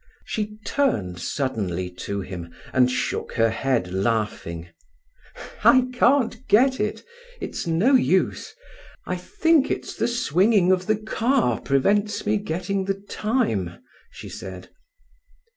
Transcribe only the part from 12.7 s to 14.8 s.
the time," she said.